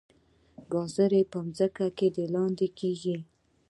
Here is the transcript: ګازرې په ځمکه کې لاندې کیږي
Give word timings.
ګازرې 0.71 1.21
په 1.31 1.39
ځمکه 1.57 1.85
کې 1.97 2.07
لاندې 2.33 2.67
کیږي 2.79 3.17